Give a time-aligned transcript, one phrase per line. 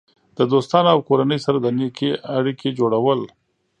[0.37, 3.21] د دوستانو او کورنۍ سره د نیکې اړیکې جوړول.